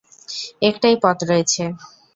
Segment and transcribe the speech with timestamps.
[0.61, 1.63] একটাই পথ রয়েছে।